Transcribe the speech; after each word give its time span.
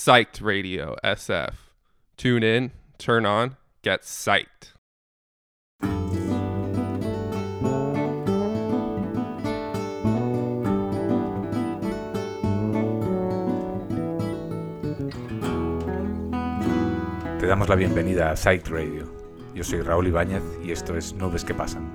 Psyched 0.00 0.40
Radio 0.40 0.96
SF. 1.04 1.52
Tune 2.16 2.42
in, 2.42 2.70
turn 2.96 3.26
on, 3.26 3.58
get 3.82 4.00
psyched. 4.00 4.72
Te 17.38 17.46
damos 17.46 17.68
la 17.68 17.76
bienvenida 17.76 18.30
a 18.30 18.36
Psyched 18.36 18.70
Radio. 18.70 19.06
Yo 19.54 19.62
soy 19.62 19.82
Raúl 19.82 20.06
Ibáñez 20.06 20.42
y 20.64 20.72
esto 20.72 20.96
es 20.96 21.12
Nubes 21.12 21.44
que 21.44 21.52
Pasan. 21.52 21.90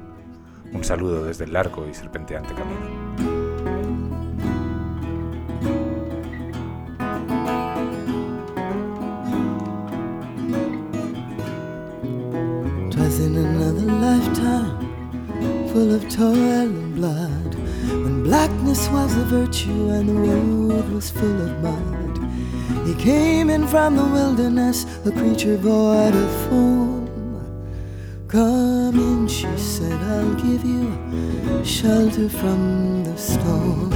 Un 0.73 0.83
saludo 0.83 1.25
desde 1.25 1.45
el 1.45 1.53
largo 1.53 1.87
y 1.89 1.95
serpenteante 1.95 2.53
camino. 2.53 3.04
Of 15.95 16.09
toil 16.09 16.35
and 16.35 16.93
blood, 16.95 17.55
when 17.87 18.23
blackness 18.23 18.89
was 18.89 19.15
a 19.15 19.23
virtue 19.23 19.89
and 19.91 20.09
the 20.09 20.13
road 20.13 20.89
was 20.89 21.09
full 21.09 21.41
of 21.41 21.63
mud. 21.63 22.85
He 22.85 22.93
came 22.95 23.49
in 23.49 23.65
from 23.65 23.95
the 23.95 24.03
wilderness, 24.03 24.85
a 25.05 25.11
creature 25.11 25.55
void 25.55 26.13
of 26.13 26.31
form. 26.49 27.07
Come 28.27 28.99
in, 28.99 29.27
she 29.29 29.47
said, 29.57 29.93
I'll 29.93 30.35
give 30.35 30.65
you 30.65 31.63
shelter 31.63 32.27
from 32.27 33.05
the 33.05 33.15
storm. 33.15 33.93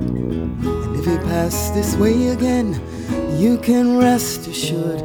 And 0.00 0.96
if 0.98 1.04
he 1.04 1.16
pass 1.28 1.70
this 1.70 1.94
way 1.96 2.28
again, 2.28 2.80
you 3.38 3.58
can 3.58 3.98
rest 3.98 4.46
assured 4.46 5.02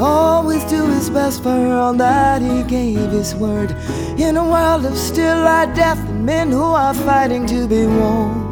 always 0.00 0.64
do 0.64 0.86
his 0.86 1.10
best 1.10 1.42
for 1.42 1.72
all 1.72 1.94
that 1.94 2.42
he 2.42 2.62
gave 2.62 3.10
his 3.10 3.34
word. 3.34 3.70
In 4.18 4.36
a 4.36 4.44
world 4.44 4.86
of 4.86 4.96
still 4.96 5.38
light 5.38 5.74
death 5.74 5.98
and 6.08 6.24
men 6.24 6.50
who 6.50 6.62
are 6.62 6.94
fighting 6.94 7.46
to 7.46 7.68
be 7.68 7.86
warm. 7.86 8.50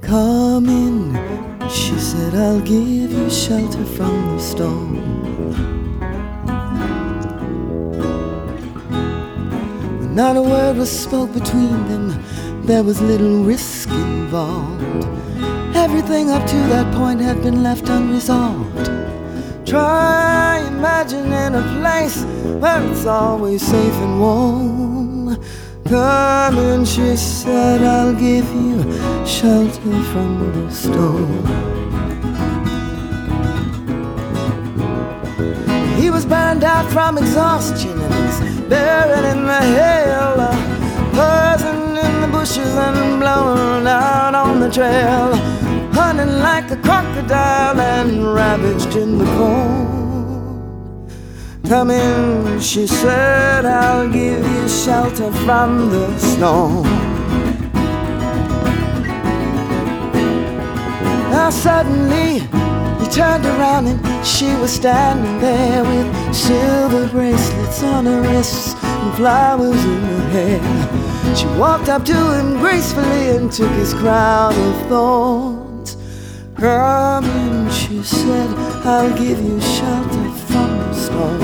Come 0.00 0.68
in, 0.68 1.14
she 1.68 1.98
said, 1.98 2.34
I'll 2.34 2.60
give 2.60 3.12
you 3.12 3.30
shelter 3.30 3.84
from 3.84 4.36
the 4.36 4.42
storm. 4.42 4.94
Not 10.14 10.36
a 10.36 10.42
word 10.42 10.76
was 10.76 10.90
spoke 10.90 11.32
between 11.32 11.88
them, 11.88 12.22
there 12.66 12.84
was 12.84 13.00
little 13.00 13.42
risk 13.42 13.88
involved. 13.88 14.82
Everything 15.74 16.30
up 16.30 16.46
to 16.46 16.56
that 16.56 16.94
point 16.94 17.20
had 17.20 17.42
been 17.42 17.64
left 17.64 17.88
unresolved. 17.88 19.13
Try 19.66 20.58
imagining 20.68 21.54
a 21.54 21.62
place 21.80 22.22
where 22.60 22.82
it's 22.90 23.06
always 23.06 23.62
safe 23.62 23.94
and 23.94 24.20
warm. 24.20 25.42
Come 25.88 26.58
in, 26.58 26.84
she 26.84 27.16
said, 27.16 27.82
I'll 27.82 28.12
give 28.12 28.46
you 28.54 28.82
shelter 29.26 30.02
from 30.12 30.52
the 30.52 30.70
storm. 30.70 31.46
He 35.98 36.10
was 36.10 36.26
burned 36.26 36.64
out 36.64 36.90
from 36.92 37.16
exhaustion 37.16 37.98
and 37.98 38.14
he's 38.14 38.60
buried 38.68 39.24
in 39.32 39.46
the 39.46 39.60
hail. 39.76 40.36
Buzzing 41.14 41.96
in 41.96 42.20
the 42.20 42.28
bushes 42.30 42.74
and 42.74 43.18
blown 43.18 43.86
out 43.86 44.34
on 44.34 44.60
the 44.60 44.70
trail. 44.70 45.63
Hunting 45.94 46.40
like 46.40 46.70
a 46.72 46.76
crocodile 46.76 47.80
and 47.80 48.34
ravaged 48.34 48.96
in 48.96 49.16
the 49.16 49.24
cold. 49.36 49.94
Come 51.68 51.90
in, 51.92 52.60
she 52.60 52.86
said, 52.86 53.64
I'll 53.64 54.10
give 54.10 54.44
you 54.44 54.68
shelter 54.68 55.30
from 55.46 55.90
the 55.90 56.18
storm. 56.18 56.82
Now 61.30 61.50
suddenly 61.50 62.40
he 63.00 63.10
turned 63.10 63.46
around 63.46 63.86
and 63.86 64.26
she 64.26 64.46
was 64.56 64.72
standing 64.72 65.38
there 65.40 65.84
with 65.84 66.34
silver 66.34 67.08
bracelets 67.08 67.82
on 67.84 68.06
her 68.06 68.20
wrists 68.22 68.74
and 68.82 69.14
flowers 69.14 69.84
in 69.84 70.00
her 70.00 70.28
hair. 70.30 71.36
She 71.36 71.46
walked 71.58 71.88
up 71.88 72.04
to 72.06 72.16
him 72.34 72.58
gracefully 72.58 73.30
and 73.36 73.52
took 73.52 73.70
his 73.72 73.94
crown 73.94 74.54
of 74.54 74.88
thorns. 74.88 75.73
Come 76.64 77.26
in, 77.26 77.70
she 77.70 78.02
said, 78.02 78.48
I'll 78.86 79.14
give 79.18 79.38
you 79.38 79.60
shelter 79.60 80.30
from 80.48 80.78
the 80.78 80.94
storm. 80.94 81.40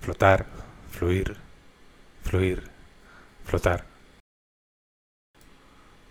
Flotar, 0.00 0.46
fluir, 0.90 1.36
fluir, 2.24 2.62
flotar. 3.44 3.89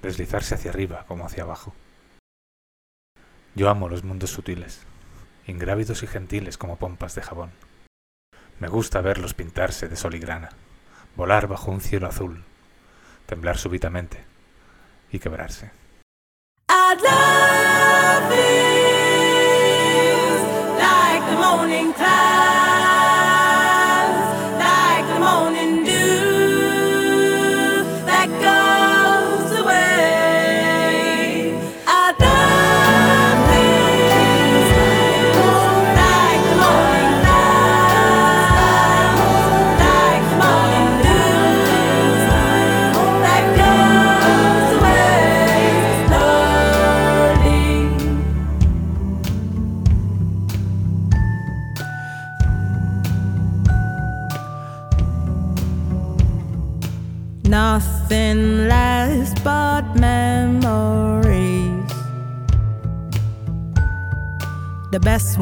Deslizarse 0.02 0.56
hacia 0.56 0.72
arriba 0.72 1.06
como 1.08 1.26
hacia 1.26 1.44
abajo. 1.44 1.74
Yo 3.56 3.70
amo 3.70 3.90
los 3.90 4.04
mundos 4.04 4.30
sutiles, 4.30 4.82
ingrávidos 5.48 6.04
y 6.04 6.08
gentiles 6.08 6.58
como 6.58 6.78
pompas 6.78 7.16
de 7.16 7.22
jabón. 7.22 7.52
Me 8.60 8.68
gusta 8.68 9.02
verlos 9.02 9.34
pintarse 9.34 9.88
de 9.88 9.96
sol 9.96 10.16
y 10.16 10.20
grana, 10.20 10.50
volar 11.16 11.48
bajo 11.48 11.72
un 11.72 11.82
cielo 11.82 12.08
azul, 12.08 12.44
temblar 13.26 13.58
súbitamente 13.58 14.24
y 15.12 15.20
quebrarse. 15.20 15.72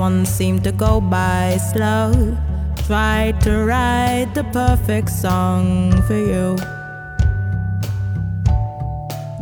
The 0.07 0.13
best 0.13 0.37
seem 0.37 0.61
to 0.61 0.71
go 0.71 1.01
by 1.01 1.57
slow. 1.57 2.37
Tried 2.87 3.41
to 3.41 3.65
write 3.65 4.31
the 4.35 4.45
perfect 4.53 5.09
song 5.09 5.91
for 6.03 6.15
you. 6.15 6.55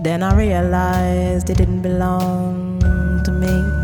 Then 0.01 0.23
I 0.23 0.33
realized 0.35 1.51
it 1.51 1.57
didn't 1.57 1.83
belong 1.83 2.81
to 3.25 3.31
me. 3.31 3.74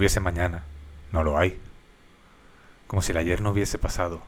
Hubiese 0.00 0.18
mañana. 0.20 0.64
No 1.12 1.22
lo 1.22 1.38
hay. 1.38 1.60
Como 2.86 3.02
si 3.02 3.12
el 3.12 3.18
ayer 3.18 3.40
no 3.40 3.50
hubiese 3.50 3.78
pasado. 3.78 4.22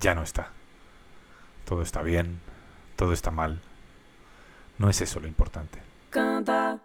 Ya 0.00 0.14
no 0.14 0.22
está. 0.22 0.50
Todo 1.64 1.82
está 1.82 2.02
bien. 2.02 2.40
Todo 2.96 3.12
está 3.12 3.30
mal. 3.30 3.60
No 4.78 4.90
es 4.90 5.00
eso 5.00 5.20
lo 5.20 5.28
importante. 5.28 5.80
canta, 6.14 6.80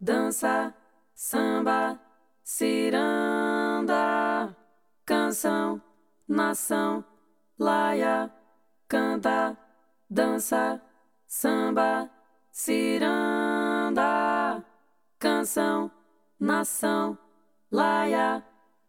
dança, 0.00 0.74
samba, 1.14 1.98
ciranda, 2.42 3.94
canção, 5.04 5.82
nação, 6.26 7.04
laia, 7.58 8.30
canta, 8.88 9.54
dança, 10.08 10.80
samba, 11.26 12.08
ciranda, 12.50 14.00
canção, 15.18 15.90
nação, 16.40 17.18
laia, 17.70 18.42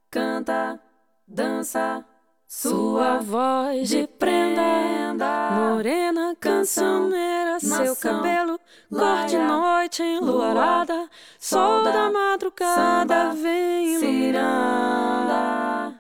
canta, 0.10 0.80
dança, 1.28 2.04
sua 2.48 3.20
voz 3.20 3.88
de 3.88 4.08
prenda, 4.08 5.52
morena 5.52 6.36
cancioneira, 6.40 7.60
seu 7.60 7.86
Nação, 7.86 7.96
cabelo 7.96 8.60
cor 8.90 9.26
de 9.28 9.38
laia, 9.38 9.48
noite 9.48 10.04
enluarada, 10.04 11.10
sol 11.40 11.84
da 11.84 12.12
madrugada 12.12 12.76
samba, 12.76 13.34
vem 13.36 13.94
iluminando. 13.94 14.32
ciranda, 14.34 15.96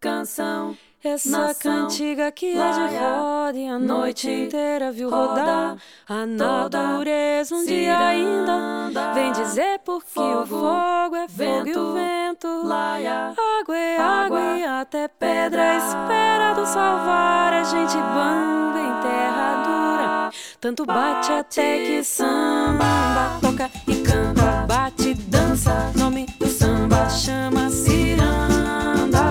canção, 0.00 0.76
Essa 1.02 1.30
nação, 1.30 1.82
cantiga 1.82 2.30
que 2.32 2.46
é 2.48 2.50
de 2.52 2.58
laia, 2.58 3.18
roda 3.18 3.58
e 3.58 3.66
a 3.66 3.78
noite 3.78 4.26
noite, 4.26 4.30
inteira 4.30 4.92
viu 4.92 5.08
roda, 5.08 5.40
rodar 5.40 5.76
a 6.06 6.26
natureza 6.26 7.54
um 7.54 7.64
dia 7.64 7.98
ainda 7.98 8.52
ciranda, 8.92 9.12
vem 9.14 9.32
dizer 9.32 9.78
porque 9.84 10.20
o 10.20 10.46
fogo, 10.46 10.46
fogo 10.46 11.16
é 11.16 11.28
fogo 11.28 11.68
e 11.68 11.76
o 11.76 11.92
vento, 11.94 12.23
vento 12.44 12.66
laia, 12.66 13.32
água 13.60 13.76
é 13.76 13.96
água, 13.96 14.38
água, 14.38 14.58
e 14.58 14.64
até 14.64 15.08
pedra 15.08 15.76
espera 15.76 16.52
do 16.54 16.66
salvar. 16.66 17.54
A 17.54 17.64
gente 17.64 17.96
bamba 17.96 18.80
em 18.80 19.02
terra 19.02 19.62
dura 19.64 20.30
tanto 20.60 20.84
bate 20.84 21.32
até 21.32 21.78
que 21.84 22.04
samba. 22.04 23.38
Toca 23.40 23.70
e 23.88 23.96
canta 23.96 24.66
bate 24.68 25.14
dança 25.14 25.90
nome 25.96 26.26
do 26.38 26.46
samba 26.46 27.08
chama 27.08 27.70
ciranda. 27.70 29.22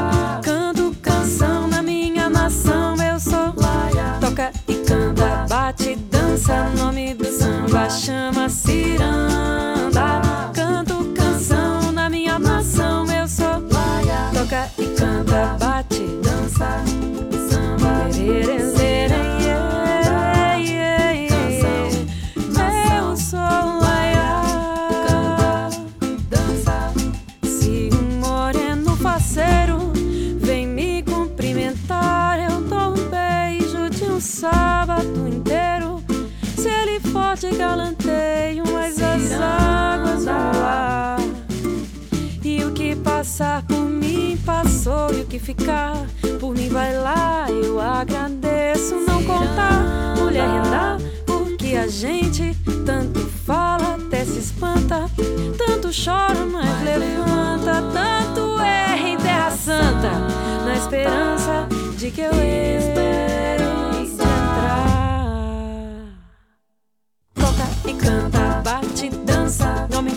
Canto 0.44 0.96
canção 1.02 1.68
na 1.68 1.84
minha 1.84 2.30
nação 2.30 2.96
eu 2.96 3.20
sou 3.20 3.54
laia, 3.56 4.18
toca 4.20 4.52
e 4.68 4.76
canta, 4.76 5.46
bate 5.48 5.96
dança, 5.96 6.70
nome 6.78 7.14
do 7.14 7.26
samba 7.26 7.90
chama 7.90 8.50
ciranda. 8.50 9.83
Canta, 14.98 15.58
bate, 15.60 16.06
dança, 16.22 16.84
samba, 17.50 18.10
eu 22.96 23.18
sou 23.18 23.40
laia. 23.82 24.50
dança, 26.30 26.92
Se 27.44 27.90
um 27.94 28.20
moreno 28.20 28.96
faceiro 28.98 29.92
vem 30.40 30.68
me 30.68 31.04
cumprimentar, 31.04 32.40
eu 32.40 32.62
dou 32.62 32.92
um 32.92 33.10
beijo 33.10 33.90
de 33.90 34.06
um 34.06 34.20
sábado 34.20 35.28
inteiro. 35.28 36.04
Se 36.58 36.70
ele 36.70 37.00
for 37.00 37.36
de 37.36 37.52
galanteio, 37.56 38.64
mas 38.72 39.02
as 39.02 39.32
águas 39.34 40.26
vão 40.26 40.52
lá. 40.62 41.18
E 42.44 42.64
o 42.64 42.72
que 42.72 42.96
passar 42.96 43.64
e 45.14 45.22
o 45.22 45.26
que 45.26 45.40
ficar 45.40 45.96
por 46.40 46.54
mim 46.56 46.70
vai 46.70 46.98
lá. 46.98 47.46
Eu 47.50 47.80
agradeço 47.80 48.96
não 49.08 49.24
contar, 49.24 50.16
mulher 50.18 50.48
andar, 50.48 50.98
porque 51.26 51.76
a 51.76 51.88
gente 51.88 52.56
tanto 52.86 53.20
fala, 53.46 53.96
até 53.96 54.26
se 54.26 54.40
espanta, 54.40 55.10
tanto 55.58 55.90
chora, 55.90 56.46
mas 56.46 56.84
levanta, 56.84 57.82
tanto 57.94 58.60
erra 58.60 59.10
em 59.10 59.18
terra 59.18 59.52
santa, 59.52 60.12
na 60.66 60.76
esperança 60.76 61.68
de 61.98 62.12
que 62.12 62.22
eu 62.22 62.32
espere 62.32 63.64
entrar. 64.12 64.98
Toca 67.34 67.90
e 67.90 67.94
canta, 67.94 68.62
bate 68.64 69.10
dança, 69.10 69.88
nome 69.92 70.12
do 70.12 70.13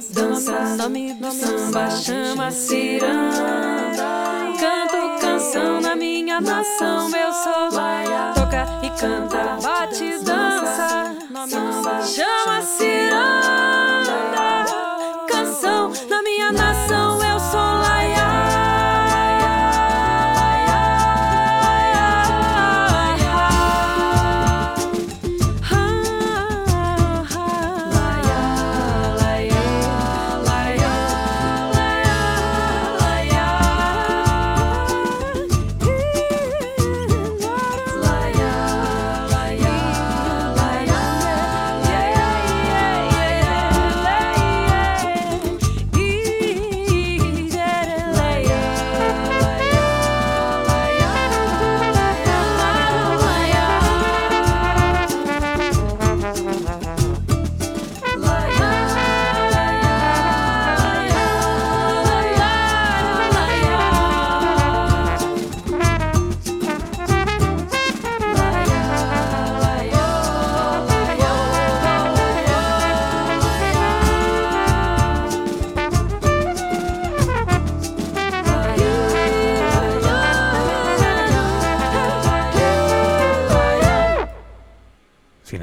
dança, 0.00 0.76
nome 0.76 1.14
do 1.14 1.30
samba 1.32 1.90
chama 1.90 2.50
ciranda. 2.50 4.18
Canto 4.60 5.20
canção 5.20 5.80
na 5.80 5.96
minha 5.96 6.40
nação, 6.40 7.08
eu 7.08 7.32
sou 7.32 7.70
laia, 7.72 8.32
toca 8.34 8.66
e 8.82 8.90
canta, 8.90 9.58
bate 9.62 10.18
dança, 10.18 11.16
samba 11.48 12.02
chama 12.02 12.62
ciranda. 12.62 14.18
Canção 15.28 15.92
na 16.08 16.22
minha 16.22 16.52
nação, 16.52 16.77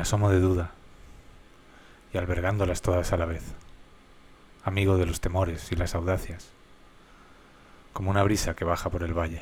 asomo 0.05 0.29
de 0.29 0.39
duda 0.39 0.69
y 2.13 2.19
albergándolas 2.19 2.83
todas 2.83 3.11
a 3.11 3.17
la 3.17 3.25
vez, 3.25 3.41
amigo 4.63 4.97
de 4.97 5.07
los 5.07 5.19
temores 5.19 5.71
y 5.71 5.75
las 5.75 5.95
audacias, 5.95 6.47
como 7.91 8.11
una 8.11 8.21
brisa 8.21 8.55
que 8.55 8.65
baja 8.65 8.91
por 8.91 9.01
el 9.01 9.17
valle. 9.17 9.41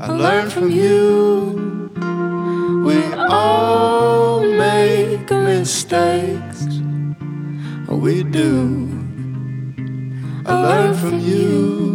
I 0.00 0.08
learn 0.08 0.50
from 0.50 0.70
you. 0.70 1.90
We 2.84 3.02
all 3.14 4.40
make 4.40 5.30
mistakes. 5.30 6.66
We 7.88 8.22
do. 8.22 8.90
I 10.44 10.52
learn 10.62 10.94
from 10.94 11.20
you. 11.20 11.93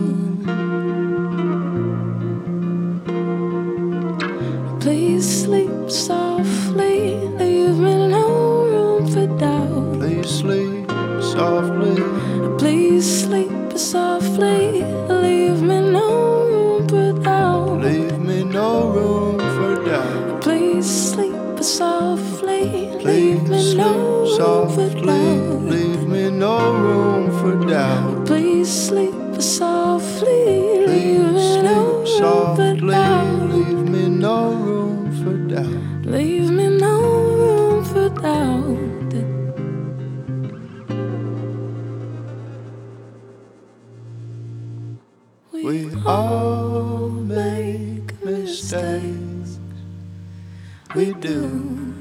Do. 51.19 51.95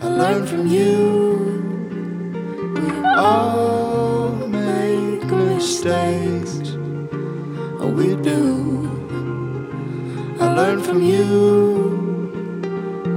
I 0.00 0.08
learn 0.08 0.44
from 0.46 0.66
you. 0.66 1.62
We 2.74 2.90
all 3.14 4.30
make 4.48 5.24
mistakes. 5.30 6.74
Oh, 7.80 7.92
we 7.94 8.16
do. 8.16 8.90
I 10.40 10.52
learn 10.54 10.82
from 10.82 11.00
you. 11.00 11.94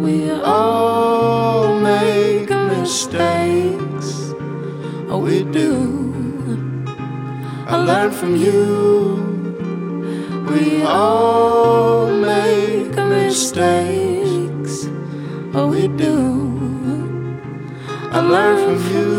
We 0.04 0.30
all 0.32 1.80
make 1.80 2.50
mistakes. 2.50 4.34
Oh, 5.10 5.18
we 5.18 5.44
do. 5.46 6.86
I 7.68 7.76
learn 7.78 8.12
from 8.12 8.36
you. 8.36 9.18
We 10.48 10.84
all 10.84 12.12
make 12.14 12.96
mistakes. 12.96 13.89
We 15.80 15.88
do. 15.88 16.18
I 18.12 18.20
learn 18.20 18.56
from 18.66 18.80
you. 18.94 19.10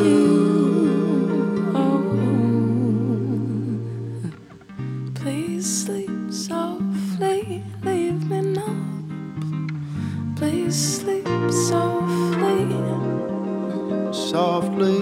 Please 5.14 5.84
sleep 5.84 6.10
softly, 6.30 7.64
leave 7.82 8.28
me 8.28 8.40
no. 8.42 8.68
Please 10.36 10.76
sleep 10.98 11.26
softly, 11.50 12.60
Softly, 14.12 14.98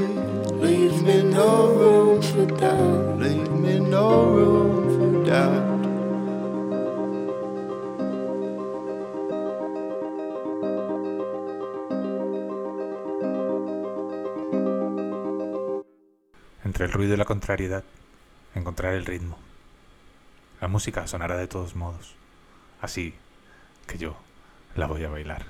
leave 0.62 1.02
me 1.02 1.24
no 1.24 1.72
room 1.74 2.22
for 2.22 2.46
doubt. 2.46 3.18
Leave 3.18 3.50
me 3.50 3.80
no 3.80 4.26
room 4.26 4.74
for 4.94 5.26
doubt. 5.26 5.67
El 16.88 16.94
ruido 16.94 17.12
y 17.12 17.16
la 17.18 17.26
contrariedad, 17.26 17.84
encontrar 18.54 18.94
el 18.94 19.04
ritmo. 19.04 19.36
La 20.58 20.68
música 20.68 21.06
sonará 21.06 21.36
de 21.36 21.46
todos 21.46 21.76
modos, 21.76 22.14
así 22.80 23.14
que 23.86 23.98
yo 23.98 24.16
la 24.74 24.86
voy 24.86 25.04
a 25.04 25.10
bailar. 25.10 25.44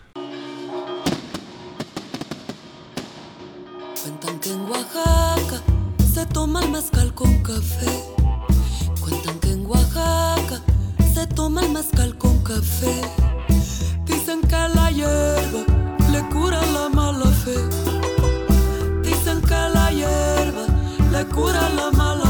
Cuentan 4.02 4.40
que 4.40 4.50
en 4.50 4.60
Oaxaca 4.62 5.62
se 6.12 6.26
toma 6.26 6.60
el 6.64 6.72
mezcal 6.72 7.14
con 7.14 7.40
café. 7.44 7.86
Cuentan 9.00 9.38
que 9.38 9.52
en 9.52 9.64
Oaxaca 9.64 10.60
se 11.14 11.24
toma 11.28 11.62
el 11.62 11.70
mezcal 11.70 12.18
con 12.18 12.42
café. 12.42 13.00
Dicen 14.04 14.40
que 14.40 14.56
la 14.74 14.90
hierba 14.90 15.64
le 16.10 16.20
cura 16.30 16.60
la 16.66 16.88
mala 16.88 17.26
fe. 17.26 17.87
Cura 21.34 21.68
la 21.76 21.90
mala 21.92 22.27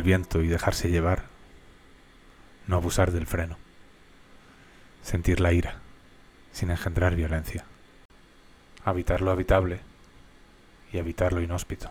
el 0.00 0.04
viento 0.04 0.40
y 0.40 0.48
dejarse 0.48 0.88
llevar. 0.88 1.24
No 2.66 2.76
abusar 2.76 3.12
del 3.12 3.26
freno. 3.26 3.58
Sentir 5.02 5.40
la 5.40 5.52
ira, 5.52 5.74
sin 6.52 6.70
engendrar 6.70 7.14
violencia. 7.14 7.64
Habitar 8.82 9.20
lo 9.20 9.30
habitable 9.30 9.80
y 10.90 10.96
evitar 10.96 11.34
lo 11.34 11.42
inhóspito. 11.42 11.90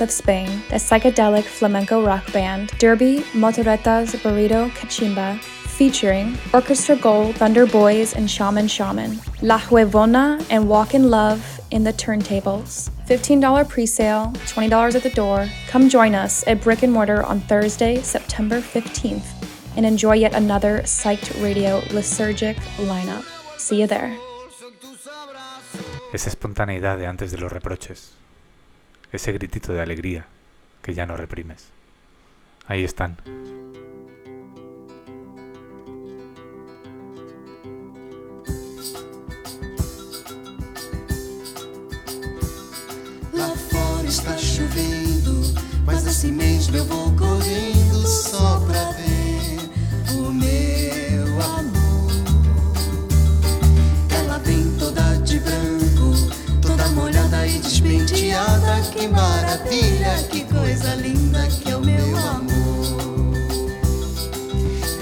of 0.00 0.10
Spain, 0.10 0.48
the 0.70 0.76
psychedelic 0.76 1.44
flamenco 1.44 2.04
rock 2.04 2.32
band 2.32 2.70
Derby 2.78 3.18
Motoreta's 3.32 4.14
Burrito 4.14 4.70
Kachimba, 4.70 5.38
featuring 5.40 6.38
Orchestra 6.54 6.96
Gold, 6.96 7.36
Thunder 7.36 7.66
Boys, 7.66 8.14
and 8.14 8.30
Shaman 8.30 8.68
Shaman, 8.68 9.20
La 9.42 9.58
Huevona, 9.58 10.44
and 10.50 10.68
Walk 10.68 10.94
in 10.94 11.10
Love 11.10 11.60
in 11.70 11.84
the 11.84 11.92
turntables. 11.92 12.90
$15 13.06 13.68
pre-sale, 13.68 14.32
$20 14.46 14.94
at 14.94 15.02
the 15.02 15.10
door. 15.10 15.48
Come 15.66 15.88
join 15.88 16.14
us 16.14 16.46
at 16.46 16.62
Brick 16.62 16.82
and 16.82 16.92
Mortar 16.92 17.22
on 17.24 17.40
Thursday, 17.40 18.00
September 18.02 18.60
15th, 18.60 19.26
and 19.76 19.84
enjoy 19.84 20.14
yet 20.14 20.34
another 20.34 20.80
Psyched 20.82 21.42
Radio 21.42 21.80
Lysergic 21.90 22.56
lineup. 22.78 23.24
See 23.58 23.80
you 23.80 23.86
there. 23.86 24.16
Esa 26.12 26.28
espontaneidad 26.28 26.98
de 26.98 27.06
antes 27.06 27.32
de 27.32 27.38
los 27.38 27.50
reproches. 27.50 28.21
Ese 29.12 29.30
gritito 29.30 29.74
de 29.74 29.82
alegría 29.82 30.24
que 30.82 30.94
ya 30.94 31.04
no 31.04 31.18
reprimes. 31.18 31.66
Ahí 32.66 32.82
están. 32.82 33.18
Lá 43.34 43.48
fora 43.70 44.08
está 44.08 44.38
chovendo, 44.38 45.42
mas 45.84 46.06
assim 46.06 46.32
mesmo 46.32 46.78
eu 46.78 46.84
vou 46.86 47.14
correndo 47.14 48.06
só 48.08 48.60
pra 48.60 48.92
ver 48.92 50.16
o 50.16 50.32
meu 50.32 51.42
amor. 51.42 52.12
Ela 54.08 54.38
vem 54.38 54.74
toda 54.78 55.18
de 55.18 55.38
branco, 55.38 56.14
toda 56.62 56.88
molhada 56.92 57.21
e 57.46 57.58
despenteada. 57.58 58.82
Que 58.92 59.08
maravilha, 59.08 60.22
que 60.30 60.44
coisa 60.44 60.94
linda 60.94 61.46
que 61.48 61.70
é 61.70 61.76
o 61.76 61.80
meu 61.80 62.16
amor. 62.18 63.32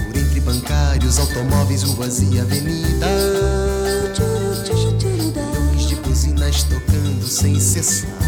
Por 0.07 0.17
entre 0.17 0.41
bancários, 0.41 1.19
automóveis, 1.19 1.83
ruas 1.83 2.21
e 2.21 2.39
avenidas. 2.39 3.11
De 5.89 5.95
buzinas 5.97 6.63
tocando 6.65 7.27
sem 7.27 7.59
cessar. 7.59 8.20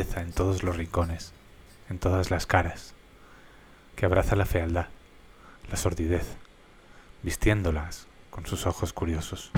En 0.00 0.32
todos 0.32 0.62
los 0.62 0.76
rincones, 0.76 1.32
en 1.90 1.98
todas 1.98 2.30
las 2.30 2.46
caras, 2.46 2.94
que 3.94 4.06
abraza 4.06 4.36
la 4.36 4.46
fealdad, 4.46 4.86
la 5.70 5.76
sordidez, 5.76 6.24
vistiéndolas 7.22 8.06
con 8.30 8.46
sus 8.46 8.66
ojos 8.66 8.94
curiosos. 8.94 9.50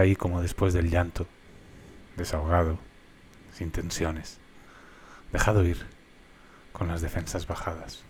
Ahí 0.00 0.16
como 0.16 0.42
después 0.42 0.72
del 0.72 0.90
llanto, 0.90 1.26
desahogado, 2.16 2.78
sin 3.52 3.70
tensiones, 3.70 4.38
dejado 5.32 5.64
ir, 5.64 5.86
con 6.72 6.88
las 6.88 7.00
defensas 7.00 7.46
bajadas. 7.46 8.02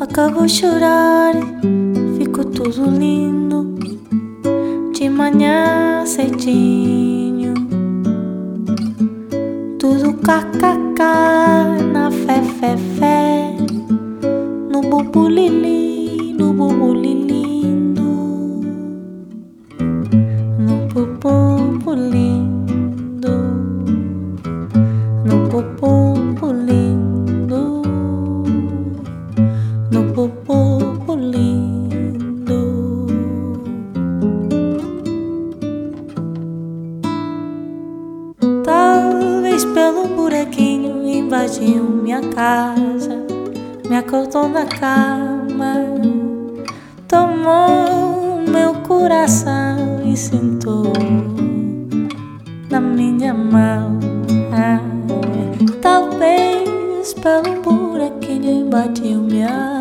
Acabo 0.00 0.42
de 0.42 0.48
chorar, 0.48 1.34
ficou 2.18 2.44
tudo 2.44 2.90
lindo. 2.90 3.64
De 4.92 5.08
manhã 5.08 6.04
cedinho 6.04 7.17
Tudo 9.78 10.10
kkk 10.26 11.00
na 11.94 12.10
fé, 12.10 12.36
fé, 12.58 12.70
fé 12.98 13.18
No 14.70 14.80
bubu 14.90 15.28
lili, 15.28 16.34
no 16.38 16.52
bubu 16.52 16.94
lindo 16.94 17.27
minha 42.18 42.32
casa 42.32 43.24
Me 43.88 43.96
acordou 43.96 44.48
na 44.48 44.66
cama 44.66 45.74
Tomou 47.06 48.42
meu 48.46 48.74
coração 48.82 50.02
e 50.04 50.16
sentou 50.16 50.92
na 52.70 52.80
minha 52.80 53.32
mão. 53.32 53.98
Talvez 55.80 57.14
pelo 57.14 57.62
buraquinho 57.62 58.66
invadiu 58.66 59.20
minha 59.22 59.80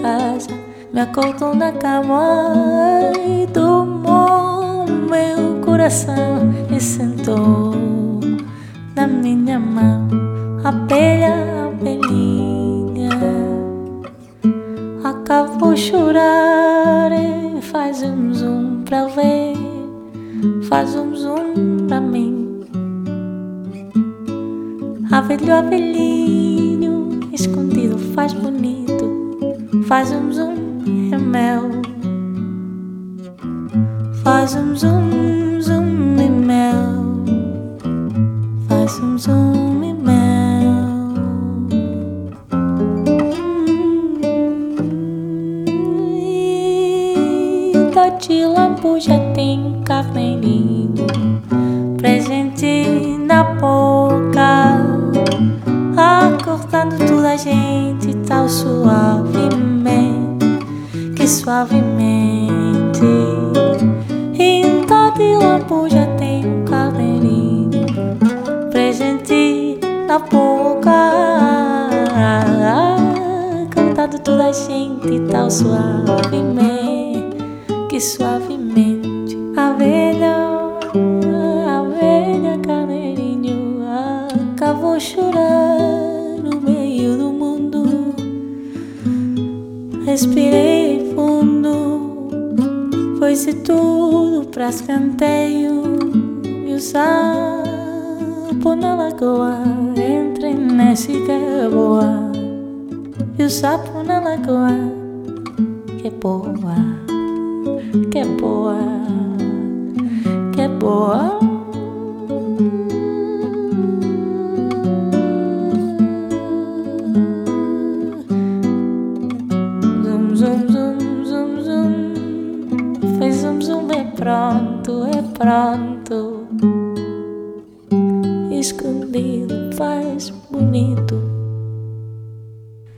casa 0.00 0.48
Me 0.92 1.00
acordou 1.00 1.54
na 1.54 1.72
cama 1.72 3.10
e 3.18 3.48
tomou 3.48 4.86
meu 4.86 5.60
coração 5.64 6.54
e 6.70 6.80
sentou 6.80 7.74
na 8.94 9.06
minha 9.08 9.58
mão. 9.58 10.08
Abelha, 10.62 11.59
Acabou 15.30 15.74
de 15.74 15.80
chorar. 15.80 17.12
E 17.12 17.62
faz 17.62 18.02
um 18.02 18.34
zoom 18.34 18.82
pra 18.82 19.06
ver. 19.06 19.54
Faz 20.68 20.96
um 20.96 21.14
zoom 21.14 21.86
pra 21.86 22.00
mim. 22.00 22.64
Abelho, 25.08 25.54
abelhinho 25.54 27.20
Escondido 27.32 27.96
faz 28.12 28.32
bonito. 28.32 29.38
Faz 29.86 30.10
um 30.10 30.32
zoom, 30.32 31.12
é 31.12 31.16
mel 31.16 31.70
Faz 34.24 34.56
um 34.56 34.74
zoom 34.74 35.39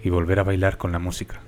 y 0.02 0.10
volver 0.10 0.40
a 0.40 0.44
bailar 0.44 0.78
con 0.78 0.92
la 0.92 0.98
música, 0.98 1.40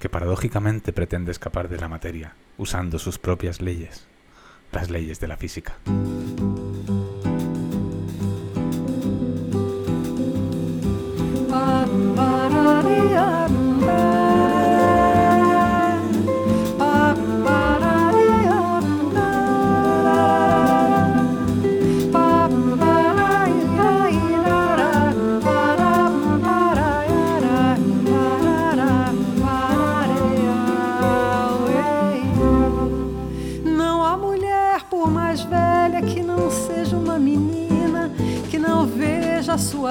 que 0.00 0.08
paradójicamente 0.08 0.92
pretende 0.92 1.32
escapar 1.32 1.68
de 1.68 1.78
la 1.78 1.88
materia, 1.88 2.34
usando 2.58 2.98
sus 2.98 3.18
propias 3.18 3.60
leyes, 3.60 4.06
las 4.72 4.90
leyes 4.90 5.20
de 5.20 5.28
la 5.28 5.36
física. 5.36 5.74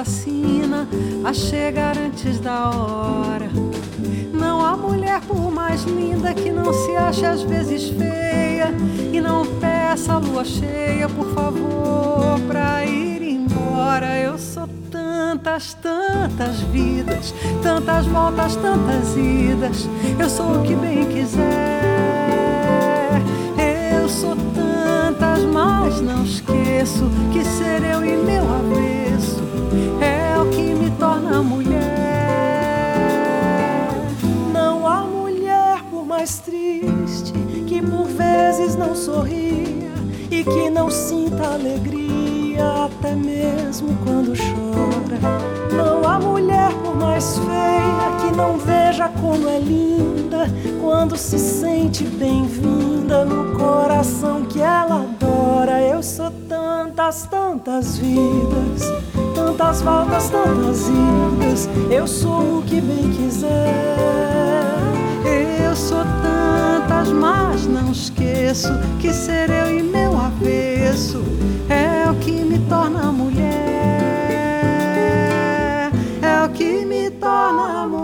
Veja 0.04 0.88
a 1.24 1.34
chegar 1.34 1.98
antes 1.98 2.40
da 2.40 2.70
hora. 2.70 3.50
Não 4.34 4.66
há 4.66 4.76
mulher, 4.76 5.22
por 5.22 5.52
mais 5.52 5.84
linda, 5.84 6.34
que 6.34 6.52
não 6.52 6.74
se 6.74 6.96
ache 6.96 7.26
às 7.26 7.44
vezes 7.44 7.90
feia 7.90 8.74
e 9.12 9.22
não 9.22 9.46
peça 9.46 10.14
a 10.14 10.18
lua 10.18 10.44
cheia, 10.44 11.08
por 11.08 11.28
favor, 11.34 12.40
pra 12.48 12.86
ir 12.86 13.22
embora. 13.22 14.18
Eu 14.18 14.38
sou 14.38 14.68
tantas, 14.90 15.74
tantas 15.76 16.60
vidas, 16.72 17.34
tantas 17.62 18.06
voltas, 18.08 18.56
tantas 18.56 19.16
idas. 19.16 19.88
Eu 20.20 20.30
sou 20.30 20.60
o 20.60 20.64
que 20.64 20.76
bem 20.76 21.06
quiser. 21.06 21.42
Eu 23.94 24.10
sou 24.10 24.36
tantas, 24.56 25.44
mas 25.44 26.02
não 26.02 26.24
esqueço 26.24 27.10
que 27.32 27.44
ser 27.46 27.84
eu 27.84 28.04
e 28.04 28.18
meu 28.18 28.44
o 28.44 29.01
torna 31.22 31.42
mulher. 31.44 31.80
Não 34.52 34.88
há 34.88 35.02
mulher 35.02 35.84
por 35.90 36.06
mais 36.06 36.40
triste 36.40 37.32
que 37.68 37.82
por 37.82 38.06
vezes 38.08 38.76
não 38.76 38.96
sorria 38.96 39.92
e 40.30 40.44
que 40.44 40.70
não 40.70 40.90
sinta 40.90 41.54
alegria 41.54 42.86
até 42.86 43.16
mesmo 43.16 43.96
quando 44.04 44.34
chora. 44.36 44.82
mais 46.96 47.38
feia 47.38 48.18
que 48.20 48.36
não 48.36 48.58
veja 48.58 49.08
como 49.10 49.48
é 49.48 49.60
linda 49.60 50.48
quando 50.82 51.16
se 51.16 51.38
sente 51.38 52.04
bem-vinda 52.04 53.26
no 53.26 53.58
coração 53.58 54.44
que 54.46 54.60
ela 54.60 55.04
adora. 55.04 55.82
Eu 55.82 56.02
sou 56.02 56.32
tantas, 56.50 57.26
tantas 57.28 57.98
vidas, 57.98 58.84
tantas 59.52 59.82
voltas, 59.82 60.30
tantas 60.30 60.88
idas. 60.88 61.70
Eu 61.90 62.08
sou 62.08 62.60
o 62.60 62.64
que 62.64 62.80
bem 62.80 63.12
quiser. 63.12 63.50
Eu 65.66 65.76
sou 65.76 66.04
tantas, 66.22 67.12
mas 67.12 67.68
não 67.68 67.92
esqueço 67.92 68.70
que 69.00 69.12
ser 69.14 69.50
eu 69.50 69.80
e 69.80 69.84
meu 69.84 70.18
avesso 70.18 71.22
é 71.70 72.10
o 72.10 72.16
que 72.16 72.32
me 72.32 72.60
torna 72.70 73.12
mulher. 73.12 73.42
É 76.22 76.46
o 76.46 76.50
que 76.50 76.86
me 76.86 77.10
torna 77.12 77.88
mulher. 77.88 78.01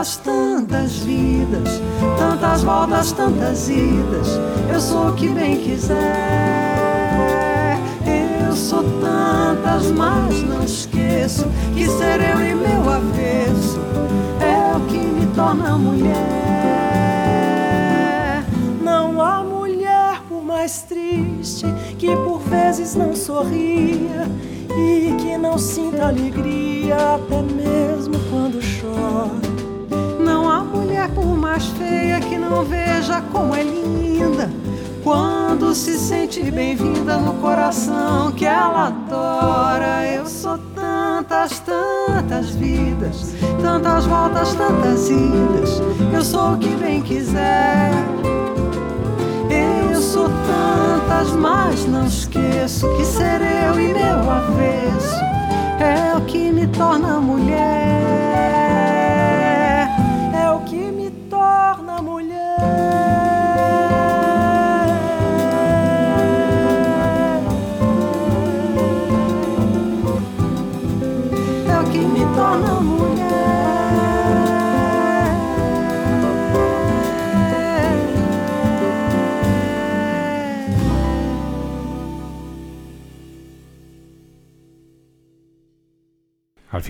Tantas, 0.00 0.16
tantas 0.16 0.92
vidas, 1.00 1.80
tantas 2.18 2.62
voltas, 2.62 3.12
tantas 3.12 3.68
idas. 3.68 4.28
Eu 4.72 4.80
sou 4.80 5.08
o 5.08 5.14
que 5.14 5.28
bem 5.28 5.58
quiser. 5.58 5.98
Eu 8.46 8.56
sou 8.56 8.82
tantas, 8.82 9.90
mas 9.90 10.42
não 10.42 10.64
esqueço 10.64 11.44
que 11.74 11.86
ser 11.86 12.18
eu 12.20 12.40
e 12.40 12.54
meu 12.54 12.90
avesso 12.90 13.78
é 14.40 14.74
o 14.74 14.80
que 14.86 14.96
me 14.96 15.26
torna 15.34 15.76
mulher. 15.76 16.16
Não 18.82 19.20
há 19.20 19.44
mulher 19.44 20.22
por 20.28 20.42
mais 20.42 20.80
triste 20.82 21.66
que 21.98 22.16
por 22.16 22.40
vezes 22.40 22.94
não 22.94 23.14
sorria 23.14 24.26
e 24.70 25.14
que 25.18 25.36
não 25.36 25.58
sinta 25.58 26.06
alegria 26.06 26.96
até 27.16 27.42
mesmo 27.42 28.14
quando 28.30 28.60
chora. 28.80 29.49
Por 31.14 31.36
mais 31.36 31.66
feia 31.66 32.20
que 32.20 32.38
não 32.38 32.64
veja 32.64 33.20
como 33.32 33.54
é 33.54 33.62
linda 33.62 34.48
quando 35.02 35.74
se 35.74 35.98
sente 35.98 36.42
bem-vinda 36.50 37.16
no 37.18 37.34
coração 37.34 38.32
que 38.32 38.44
ela 38.44 38.88
adora. 38.88 40.06
Eu 40.06 40.26
sou 40.26 40.58
tantas, 40.74 41.60
tantas 41.60 42.50
vidas, 42.50 43.34
tantas 43.60 44.06
voltas, 44.06 44.54
tantas 44.54 45.08
idas. 45.08 45.82
Eu 46.12 46.22
sou 46.22 46.54
o 46.54 46.58
que 46.58 46.68
bem 46.76 47.02
quiser. 47.02 47.90
Eu 49.50 50.00
sou 50.00 50.28
tantas, 50.28 51.32
mas 51.32 51.86
não 51.86 52.06
esqueço 52.06 52.86
que 52.96 53.04
ser 53.04 53.40
eu 53.40 53.80
e 53.80 53.92
meu 53.92 54.30
avesso 54.30 55.16
é 55.80 56.16
o 56.16 56.20
que 56.22 56.50
me 56.52 56.66
torna 56.68 57.20
mulher. 57.20 57.99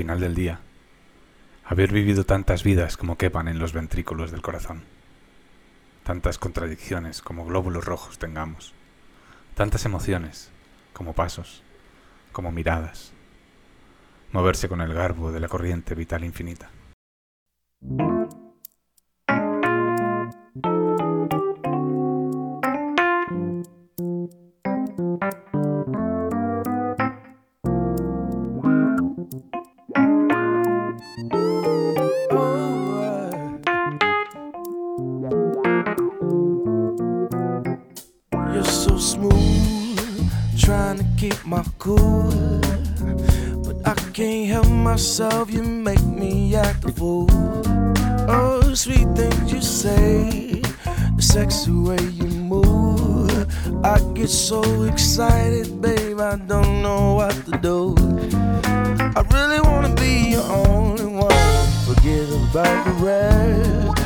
Final 0.01 0.19
del 0.19 0.35
día, 0.35 0.61
haber 1.63 1.93
vivido 1.93 2.25
tantas 2.25 2.65
vidas 2.65 2.97
como 2.97 3.19
quepan 3.19 3.49
en 3.49 3.59
los 3.59 3.75
ventrículos 3.75 4.31
del 4.31 4.41
corazón, 4.41 4.85
tantas 6.05 6.39
contradicciones 6.39 7.21
como 7.21 7.45
glóbulos 7.45 7.85
rojos 7.85 8.19
tengamos, 8.19 8.73
tantas 9.55 9.85
emociones 9.85 10.51
como 10.95 11.13
pasos, 11.13 11.63
como 12.33 12.51
miradas, 12.51 13.13
moverse 14.33 14.71
con 14.71 14.81
el 14.81 14.95
garbo 14.95 15.33
de 15.33 15.41
la 15.41 15.49
corriente 15.49 15.95
vital 15.95 16.25
infinita. 16.25 16.71
My 41.51 41.65
cool. 41.79 42.31
But 43.65 43.77
I 43.85 43.95
can't 44.13 44.49
help 44.49 44.69
myself, 44.69 45.51
you 45.53 45.65
make 45.65 46.03
me 46.05 46.55
act 46.55 46.85
a 46.85 46.93
fool. 46.93 47.27
Oh, 48.29 48.73
sweet 48.73 49.09
things 49.17 49.53
you 49.53 49.61
say, 49.61 50.63
the 51.17 51.23
sexy 51.23 51.73
way 51.73 52.01
you 52.21 52.29
move. 52.29 53.49
I 53.85 53.99
get 54.15 54.31
so 54.31 54.63
excited, 54.85 55.83
babe, 55.83 56.21
I 56.21 56.37
don't 56.37 56.83
know 56.83 57.15
what 57.15 57.35
to 57.47 57.59
do. 57.59 57.97
I 59.19 59.21
really 59.35 59.61
wanna 59.61 59.93
be 59.97 60.31
your 60.35 60.45
only 60.45 61.07
one, 61.07 61.67
forget 61.85 62.29
about 62.51 62.79
the 62.87 62.93
rest. 63.05 64.01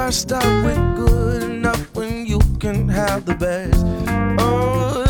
I 0.00 0.12
stop 0.12 0.44
with 0.64 0.96
good 0.96 1.42
enough 1.44 1.94
when 1.94 2.26
you 2.26 2.40
can 2.58 2.88
have 2.88 3.26
the 3.26 3.34
best. 3.34 3.84
Oh, 4.40 5.09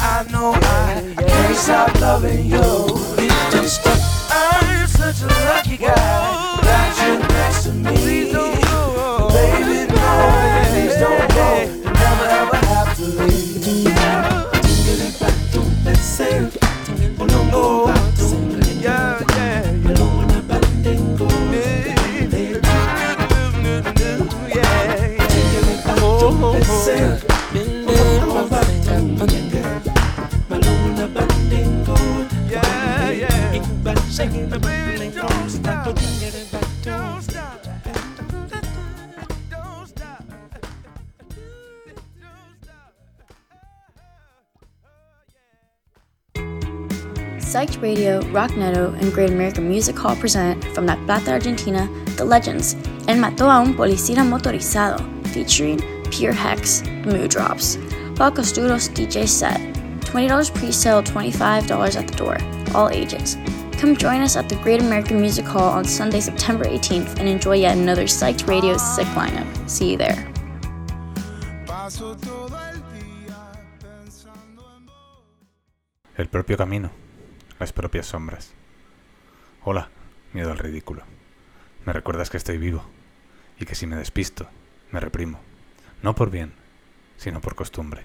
I 0.00 0.26
know 0.30 0.52
I 0.54 1.14
can't 1.16 1.56
stop 1.56 2.00
loving 2.00 2.46
you. 2.46 2.60
Please 3.50 3.78
don't. 3.78 4.00
I'm 4.30 4.86
such 4.86 5.22
a 5.22 5.26
lucky 5.26 5.76
guy 5.76 6.47
Psyched 47.58 47.82
Radio, 47.82 48.20
Rock 48.30 48.56
Neto, 48.56 48.92
and 49.00 49.12
Great 49.12 49.30
American 49.30 49.68
Music 49.68 49.98
Hall 49.98 50.14
present 50.14 50.62
from 50.76 50.86
La 50.86 50.94
Plata, 51.06 51.32
Argentina, 51.32 51.88
The 52.16 52.24
Legends, 52.24 52.74
and 53.08 53.20
mató 53.20 53.50
a 53.50 53.58
un 53.60 53.74
policía 53.74 54.22
motorizado, 54.22 55.00
featuring 55.32 55.80
Pure 56.12 56.34
Hex, 56.34 56.84
Mood 57.04 57.30
Drops. 57.30 57.76
Paul 58.14 58.30
Costuro's 58.30 58.88
DJ 58.88 59.26
set. 59.26 59.58
$20 60.02 60.54
pre-sale, 60.54 61.02
$25 61.02 61.96
at 61.96 62.06
the 62.06 62.16
door. 62.16 62.36
All 62.76 62.90
ages. 62.90 63.36
Come 63.72 63.96
join 63.96 64.20
us 64.20 64.36
at 64.36 64.48
the 64.48 64.54
Great 64.62 64.80
American 64.80 65.20
Music 65.20 65.44
Hall 65.44 65.68
on 65.68 65.84
Sunday, 65.84 66.20
September 66.20 66.64
18th 66.64 67.18
and 67.18 67.28
enjoy 67.28 67.56
yet 67.56 67.76
another 67.76 68.04
Psyched 68.04 68.46
Radio 68.46 68.76
sick 68.76 69.08
lineup. 69.16 69.48
See 69.68 69.90
you 69.90 69.96
there. 69.96 70.32
El 76.16 76.26
propio 76.26 76.56
camino, 76.56 76.90
las 77.58 77.72
propias 77.72 78.06
sombras. 78.06 78.52
Hola, 79.64 79.88
miedo 80.32 80.52
al 80.52 80.58
ridículo. 80.58 81.02
Me 81.84 81.92
recuerdas 81.92 82.30
que 82.30 82.36
estoy 82.36 82.58
vivo 82.58 82.84
y 83.58 83.64
que 83.64 83.74
si 83.74 83.86
me 83.86 83.96
despisto, 83.96 84.48
me 84.92 85.00
reprimo. 85.00 85.40
No 86.02 86.14
por 86.14 86.30
bien, 86.30 86.52
sino 87.16 87.40
por 87.40 87.54
costumbre. 87.54 88.02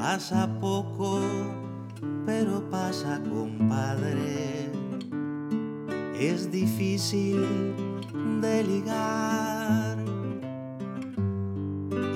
Pasa 0.00 0.48
poco, 0.60 1.20
pero 2.24 2.62
pasa, 2.70 3.20
compadre. 3.28 4.70
Es 6.16 6.50
difícil 6.52 7.74
de 8.40 8.62
ligar. 8.62 9.98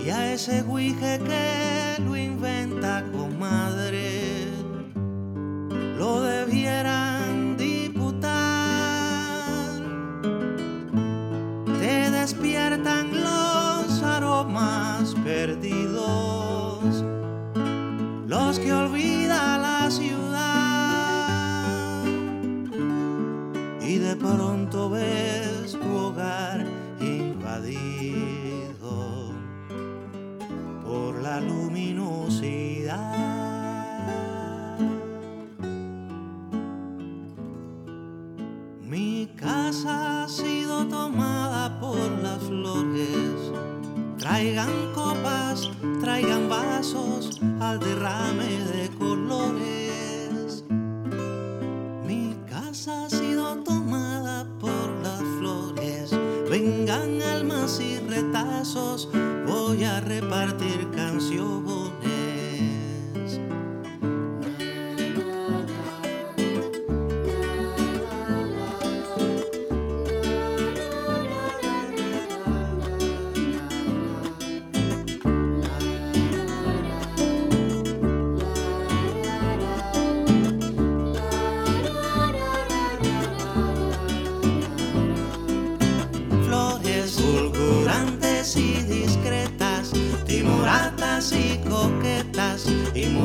Y 0.04 0.10
a 0.10 0.32
ese 0.32 0.62
guije 0.62 1.18
que 1.26 2.02
lo 2.04 2.16
inventa, 2.16 3.04
comadre, 3.10 4.21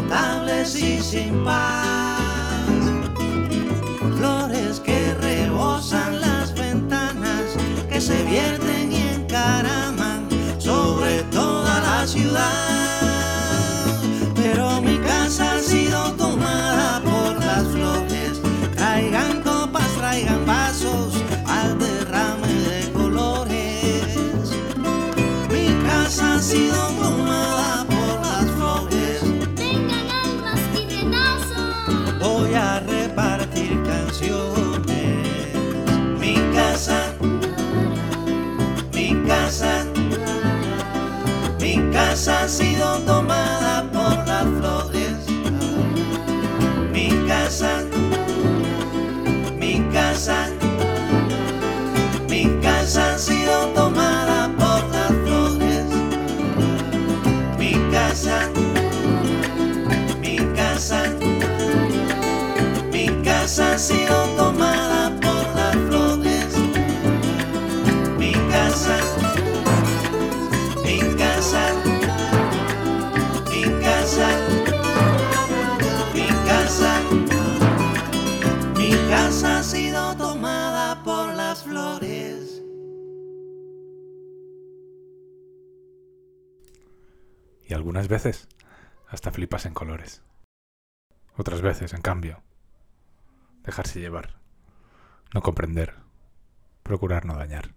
incontables 0.08 0.76
y 0.76 1.02
sin 1.02 1.44
paz. 1.44 2.22
Flores 4.18 4.80
que 4.80 5.14
rebosan 5.16 6.22
las 6.22 6.54
ventanas, 6.54 7.58
que 7.90 8.00
se 8.00 8.24
vierten 8.24 8.92
y 8.92 9.02
encaraman 9.16 10.28
sobre 10.60 11.24
toda 11.24 11.80
la 11.82 12.08
ciudad. 12.08 12.52
Pero 14.36 14.82
mi 14.82 14.98
casa 15.00 15.56
ha 15.56 15.60
sido 15.60 16.14
tomada 16.14 17.02
por 17.02 17.46
las 17.46 17.68
flores. 17.68 18.42
Traigan 18.76 19.42
copas, 19.42 19.92
traigan 19.98 20.46
vasos 20.46 21.14
al 21.46 21.78
derrame 21.78 22.54
de 22.54 22.92
colores. 22.94 24.52
Mi 25.50 25.68
casa 25.86 26.36
ha 26.36 26.42
sido 26.42 26.76
tomada. 26.76 27.17
Ha 42.30 42.48
sido 42.48 42.98
tomada 43.06 43.90
por 43.92 44.28
las 44.28 44.44
flores. 44.44 45.16
Mi 46.92 47.10
casa, 47.28 47.84
mi 49.58 49.82
casa, 49.94 50.50
mi 52.30 52.46
casa 52.62 53.14
ha 53.14 53.18
sido 53.18 53.68
tomada 53.68 54.50
por 54.58 54.84
las 54.90 55.12
flores. 55.24 55.86
Mi 57.58 57.74
casa, 57.92 58.50
mi 60.22 60.38
casa, 60.56 61.04
mi 62.92 63.08
casa 63.24 63.74
ha 63.74 63.78
sido 63.78 64.16
tomada 64.24 64.37
algunas 87.88 88.10
veces 88.10 88.50
hasta 89.08 89.32
flipas 89.32 89.66
en 89.66 89.74
colores. 89.74 90.22
Otras 91.38 91.62
veces, 91.62 91.94
en 91.94 92.02
cambio, 92.02 92.44
dejarse 93.64 94.02
llevar, 94.02 94.42
no 95.34 95.42
comprender, 95.42 95.96
procurar 96.84 97.24
no 97.24 97.38
dañar. 97.38 97.77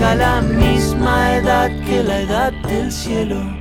la 0.00 0.40
misma 0.40 1.36
edad 1.36 1.70
que 1.84 2.02
la 2.02 2.20
edad 2.20 2.52
del 2.68 2.90
cielo. 2.90 3.59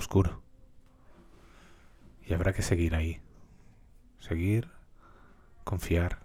Oscuro. 0.00 0.42
Y 2.26 2.34
habrá 2.34 2.52
que 2.52 2.62
seguir 2.62 2.94
ahí. 2.94 3.20
Seguir, 4.18 4.68
confiar, 5.64 6.20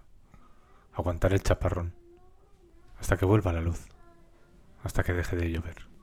aguantar 0.92 1.32
el 1.32 1.42
chaparrón. 1.42 1.94
Hasta 2.98 3.16
que 3.16 3.26
vuelva 3.26 3.52
la 3.52 3.60
luz. 3.60 3.86
Hasta 4.82 5.02
que 5.02 5.12
deje 5.12 5.36
de 5.36 5.50
llover. 5.50 5.95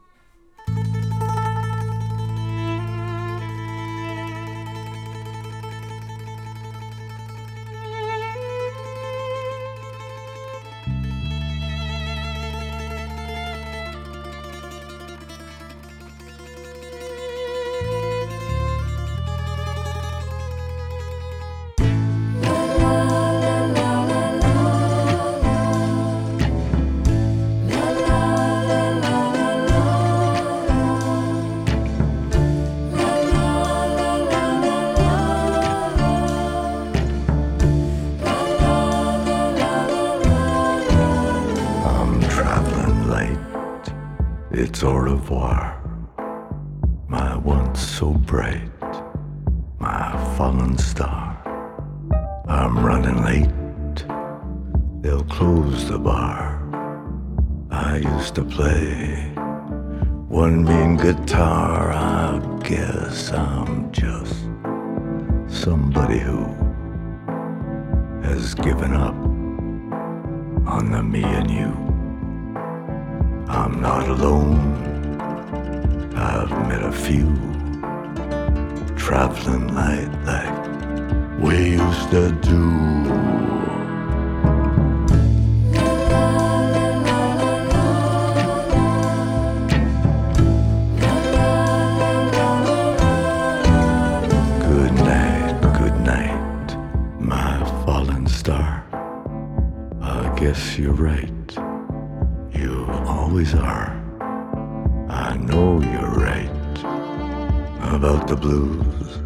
The 108.34 108.39
blues. 108.47 109.19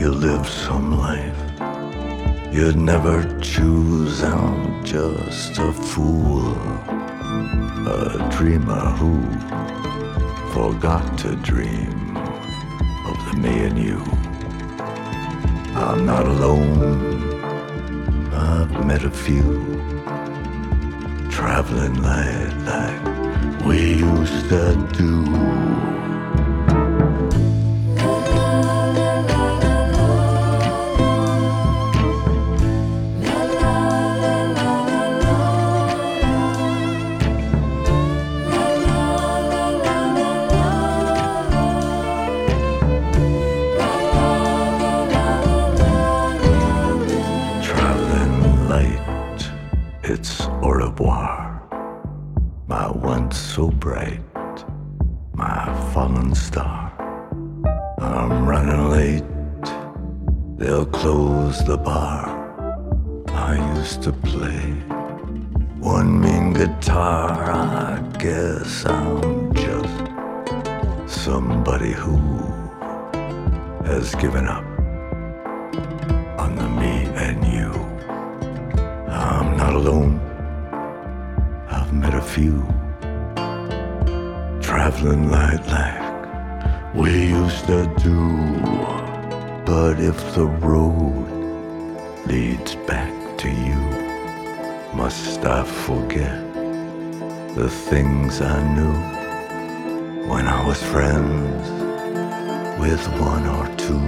You 0.00 0.10
live 0.10 0.48
some 0.48 0.98
life 0.98 1.42
you'd 2.52 2.76
never 2.76 3.16
choose. 3.40 4.22
I'm 4.22 4.84
just 4.84 5.58
a 5.58 5.72
fool, 5.72 6.52
a 7.88 8.28
dreamer 8.30 8.86
who 9.00 9.14
forgot 10.52 11.18
to 11.18 11.34
dream 11.36 12.16
of 13.10 13.16
the 13.26 13.36
me 13.42 13.64
and 13.68 13.78
you. 13.78 14.00
I'm 15.74 16.06
not 16.06 16.24
alone. 16.26 16.82
I've 18.32 18.86
met 18.86 19.02
a 19.04 19.10
few 19.10 19.50
traveling 21.30 22.00
light 22.02 22.54
like 22.70 23.64
we 23.66 23.94
used 23.94 24.48
to 24.50 24.64
do. 24.92 26.01
Has 74.02 74.14
given 74.16 74.48
up 74.48 74.64
on 76.40 76.56
the 76.56 76.68
me 76.68 77.06
and 77.26 77.38
you. 77.46 77.70
I'm 79.08 79.56
not 79.56 79.74
alone. 79.74 80.18
I've 81.68 81.92
met 81.92 82.12
a 82.12 82.20
few 82.20 82.66
traveling 84.60 85.30
light 85.30 85.64
like 85.76 86.94
we 86.96 87.10
used 87.40 87.66
to 87.66 87.80
do. 88.08 88.18
But 89.64 90.00
if 90.00 90.18
the 90.34 90.46
road 90.46 91.28
leads 92.26 92.74
back 92.90 93.14
to 93.38 93.48
you, 93.48 93.82
must 94.96 95.44
I 95.44 95.62
forget 95.62 96.42
the 97.54 97.70
things 97.70 98.40
I 98.40 98.58
knew 98.74 98.96
when 100.28 100.48
I 100.48 100.66
was 100.66 100.82
friends 100.82 101.81
with 102.82 103.06
one 103.20 103.46
or 103.46 103.66
two? 103.76 104.02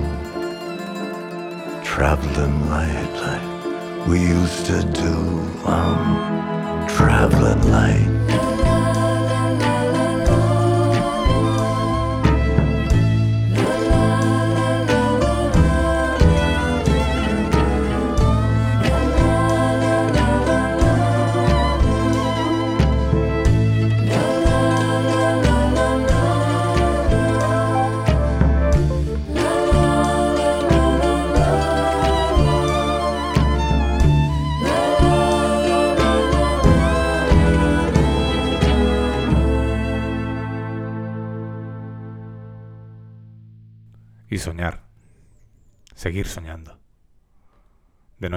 Traveling 1.85 2.69
light 2.69 3.13
like 3.25 4.09
we 4.09 4.19
used 4.19 4.67
to 4.67 4.83
do. 4.83 5.17
I'm 5.65 6.89
traveling 6.89 7.63
light. 7.71 8.14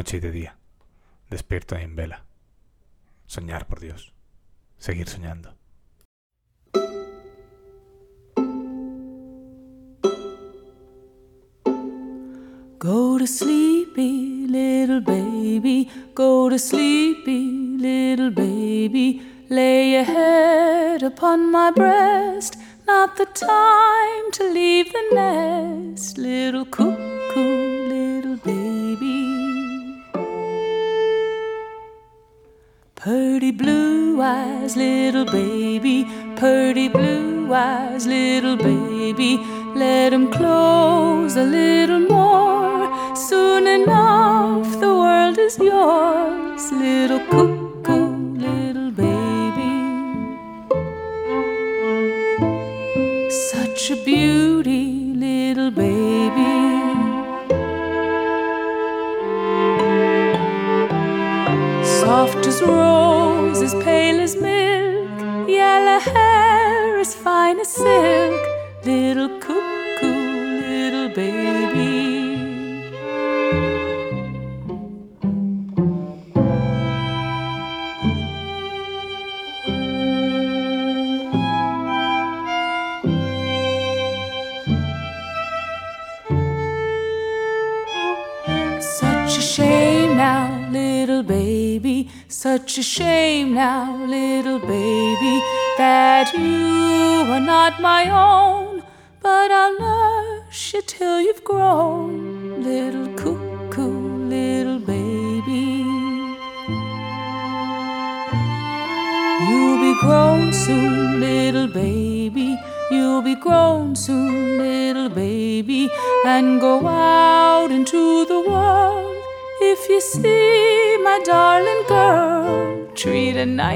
Noche 0.08 0.18
y 0.18 0.20
de 0.22 0.32
día. 0.32 0.55
Despierto 1.30 1.76
en 1.76 1.97
vela. 1.97 2.24
Soñar, 3.26 3.68
por 3.68 3.82
Dios. 3.82 4.14
Seguir 4.78 5.10
soñando. 5.10 5.53
Go 12.80 13.18
to 13.18 13.28
sleepy 13.28 14.47
little 14.47 15.01
baby, 15.01 15.89
go 16.14 16.49
to 16.49 16.58
sleepy 16.58 17.78
little 17.78 18.30
baby. 18.30 19.22
Lay 19.49 19.91
your 19.91 20.05
head 20.05 21.03
upon 21.03 21.51
my 21.51 21.72
breast, 21.72 22.55
not 22.86 23.18
the 23.18 23.26
time 23.26 24.32
to 24.32 24.53
leave 24.53 24.89
the 24.93 25.16
nest, 25.16 26.18
little 26.18 26.66
cuckoo, 26.66 27.89
little 27.89 28.38
baby. 28.38 29.16
Purty 33.00 33.52
blue 33.52 34.20
eyes, 34.20 34.76
little 34.76 35.26
baby, 35.26 36.08
purty 36.36 36.88
blue 36.89 37.54
eyes, 37.54 38.08
little 38.08 38.58
baby. 38.58 39.39
Let 39.76 40.14
'em 40.14 40.32
close 40.32 41.36
a 41.36 41.43
little 41.43 42.00
more. 42.00 42.89
Soon 43.16 43.68
enough, 43.68 44.80
the 44.80 44.91
world 45.04 45.38
is 45.38 45.60
yours, 45.60 46.72
little 46.72 47.20
cuckoo, 47.30 48.16
little 48.48 48.89
baby. 48.89 49.76
Such 53.30 53.91
a 53.91 53.98
beauty, 54.04 55.14
little 55.16 55.70
baby. 55.70 56.57
Soft 62.08 62.47
as 62.47 62.62
rose, 62.62 63.62
as 63.62 63.74
pale 63.84 64.22
as 64.22 64.38
milk, 64.38 65.49
yellow 65.49 65.99
hair 65.99 66.99
as 66.99 67.14
fine 67.14 67.60
as 67.60 67.68
silk, 67.68 68.41
little 68.86 69.28
cuckoo, 69.41 70.62
little 70.62 71.10
baby. 71.10 71.97
te 92.78 92.84
cheiro. 92.84 93.16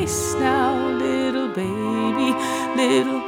Nice 0.02 0.34
now, 0.34 0.89
little 0.97 1.49
baby, 1.49 2.34
little. 2.76 3.22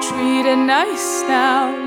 Treat 0.00 0.46
her 0.46 0.56
nice 0.56 1.22
now, 1.28 1.83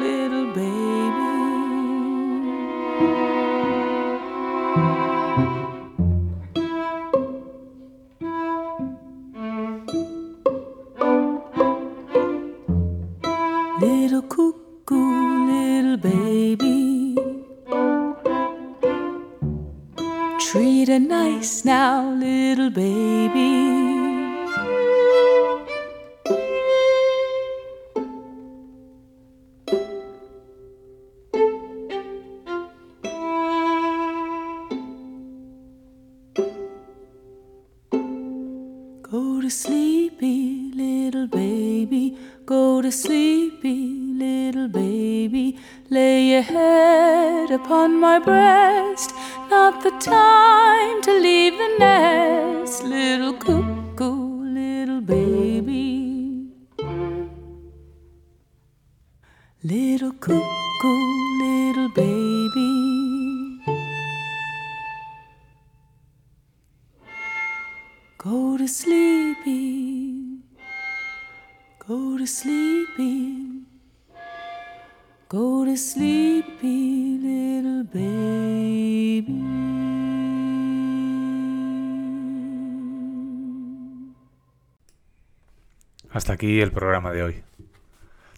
Hasta 86.28 86.34
aquí 86.34 86.59
el 86.59 86.73
programa 86.73 87.13
de 87.13 87.23
hoy. 87.23 87.43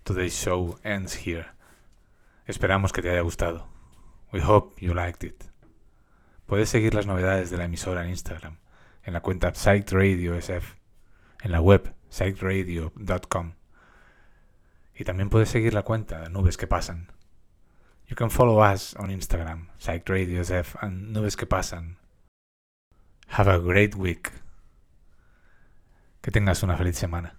Today's 0.04 0.34
show 0.34 0.78
ends 0.84 1.26
here. 1.26 1.48
Esperamos 2.46 2.94
que 2.94 3.02
te 3.02 3.10
haya 3.10 3.22
gustado. 3.22 3.68
We 4.32 4.44
hope 4.44 4.80
you 4.80 4.94
liked 4.94 5.28
it. 5.28 5.46
Puedes 6.46 6.70
seguir 6.70 6.94
las 6.94 7.08
novedades 7.08 7.50
de 7.50 7.58
la 7.58 7.64
emisora 7.64 8.04
en 8.04 8.12
Instagram, 8.12 8.58
en 9.02 9.14
la 9.14 9.22
cuenta 9.22 9.56
Psyched 9.56 9.92
Radio 9.92 10.36
SF, 10.36 10.76
en 11.42 11.52
la 11.52 11.62
web 11.62 11.96
psychedradio.com. 12.12 13.54
Y 14.94 15.04
también 15.04 15.32
puedes 15.32 15.50
seguir 15.50 15.74
la 15.74 15.82
cuenta 15.82 16.30
Nubes 16.30 16.58
que 16.58 16.68
Pasan. 16.68 17.12
You 18.06 18.16
can 18.16 18.30
follow 18.30 18.64
us 18.64 18.96
on 19.00 19.10
Instagram, 19.10 19.70
Psyched 19.80 20.10
Radio 20.10 20.42
SF 20.42 20.76
and 20.84 21.10
Nubes 21.12 21.36
que 21.36 21.48
Pasan. 21.48 21.98
Have 23.30 23.50
a 23.50 23.58
great 23.58 23.96
week. 23.96 24.32
Que 26.22 26.30
tengas 26.30 26.62
una 26.62 26.78
feliz 26.78 26.96
semana. 26.96 27.39